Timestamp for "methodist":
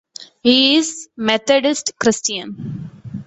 1.15-1.91